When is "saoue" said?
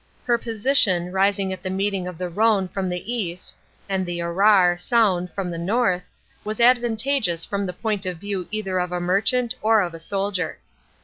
4.79-5.27